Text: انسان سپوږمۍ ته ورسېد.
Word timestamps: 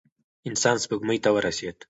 انسان 0.47 0.75
سپوږمۍ 0.83 1.17
ته 1.23 1.29
ورسېد. 1.35 1.75